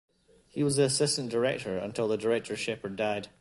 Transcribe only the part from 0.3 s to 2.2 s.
He was the assistant director until the